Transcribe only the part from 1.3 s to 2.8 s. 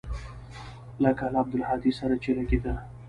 له عبدالهادي سره چې لګېده.